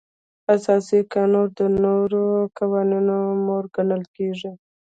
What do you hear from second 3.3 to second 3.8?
مور